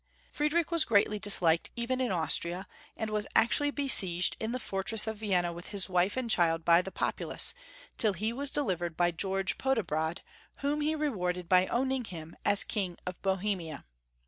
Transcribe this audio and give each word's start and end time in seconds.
Friedrich 0.31 0.71
was 0.71 0.83
greatly 0.83 1.19
disliked 1.19 1.69
even 1.75 2.01
in 2.01 2.11
Austria, 2.11 2.65
and 2.97 3.11
was 3.11 3.27
actually 3.35 3.69
besieged 3.69 4.35
in 4.39 4.51
the 4.51 4.57
fortress 4.57 5.05
of 5.05 5.17
Vienna 5.19 5.53
with 5.53 5.67
his 5.67 5.87
wife 5.89 6.17
and 6.17 6.27
child 6.27 6.65
by 6.65 6.81
the 6.81 6.91
populace, 6.91 7.53
till 7.99 8.13
he 8.13 8.33
was 8.33 8.49
delivered 8.49 8.97
by 8.97 9.11
George 9.11 9.59
Podiebrad, 9.59 10.23
whom 10.61 10.81
he 10.81 10.95
rewarded 10.95 11.47
by 11.47 11.67
owning 11.67 12.05
him 12.05 12.35
as 12.43 12.63
King 12.63 12.97
of 13.05 13.21
Bohemia. 13.21 13.85